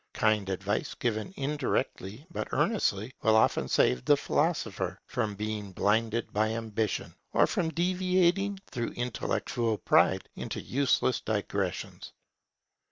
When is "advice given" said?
0.49-1.31